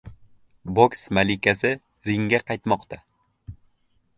Boks 0.77 1.03
malikasi 1.17 1.71
ringga 2.11 2.41
qaytmoqda 2.49 3.01